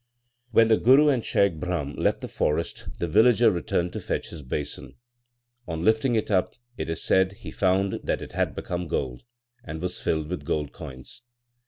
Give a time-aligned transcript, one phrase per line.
[0.49, 4.29] 1 When the Guru and Shaikh Brahm left the forest the villager returned to fetch
[4.31, 4.95] his basin.
[5.67, 9.21] On lifting it up, it is said, he found that it had become gold,
[9.63, 11.21] and was filled with gold coins.